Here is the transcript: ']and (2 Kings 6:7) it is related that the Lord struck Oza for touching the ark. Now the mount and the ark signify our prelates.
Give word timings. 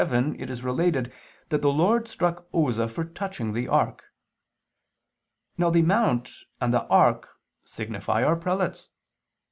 ']and 0.01 0.09
(2 0.09 0.15
Kings 0.15 0.35
6:7) 0.37 0.41
it 0.41 0.49
is 0.49 0.63
related 0.63 1.13
that 1.49 1.61
the 1.61 1.71
Lord 1.71 2.07
struck 2.07 2.49
Oza 2.49 2.89
for 2.89 3.05
touching 3.05 3.53
the 3.53 3.67
ark. 3.67 4.03
Now 5.59 5.69
the 5.69 5.83
mount 5.83 6.31
and 6.59 6.73
the 6.73 6.85
ark 6.87 7.29
signify 7.65 8.23
our 8.23 8.35
prelates. 8.35 8.89